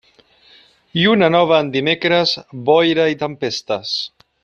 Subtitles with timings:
[1.01, 2.35] Lluna nova en dimecres,
[2.73, 3.97] boira i tempestes.